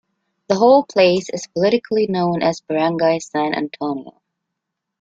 The 0.47 0.55
whole 0.55 0.83
place 0.83 1.29
is 1.29 1.45
politically 1.53 2.07
known 2.07 2.41
as 2.41 2.61
Barangay 2.61 3.19
San 3.19 3.53
Antonio. 3.53 4.19